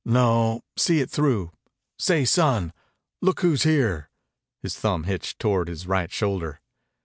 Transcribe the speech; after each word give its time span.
"No. 0.03 0.63
See 0.77 0.99
it 0.99 1.11
through. 1.11 1.51
Say, 1.99 2.25
son, 2.25 2.73
look 3.21 3.41
who's 3.41 3.61
here!" 3.61 4.09
His 4.63 4.73
thumb 4.75 5.03
hitched 5.03 5.37
toward 5.37 5.67
his 5.67 5.85
right 5.85 6.11
shoulder. 6.11 6.59